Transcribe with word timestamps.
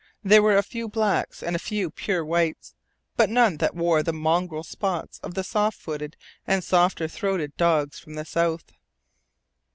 There 0.23 0.41
were 0.41 0.57
a 0.57 0.63
few 0.63 0.89
blacks, 0.89 1.43
and 1.43 1.55
a 1.55 1.59
few 1.59 1.91
pure 1.91 2.25
whites, 2.25 2.73
but 3.17 3.29
none 3.29 3.57
that 3.57 3.75
wore 3.75 4.01
the 4.01 4.11
mongrel 4.11 4.63
spots 4.63 5.19
of 5.21 5.35
the 5.35 5.43
soft 5.43 5.77
footed 5.77 6.17
and 6.47 6.63
softer 6.63 7.07
throated 7.07 7.55
dogs 7.55 7.99
from 7.99 8.15
the 8.15 8.25
south. 8.25 8.71